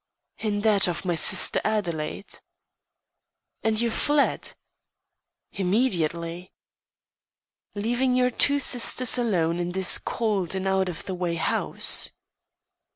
"In 0.39 0.61
that 0.61 0.87
of 0.87 1.05
my 1.05 1.13
sister 1.13 1.61
Adelaide." 1.63 2.39
"And 3.61 3.79
you 3.79 3.91
fled?" 3.91 4.53
"Immediately." 5.51 6.51
"Leaving 7.75 8.15
your 8.15 8.31
two 8.31 8.59
sisters 8.59 9.19
alone 9.19 9.59
in 9.59 9.73
this 9.73 9.99
cold 9.99 10.55
and 10.55 10.67
out 10.67 10.89
of 10.89 11.05
the 11.05 11.13
way 11.13 11.35
house?" 11.35 12.13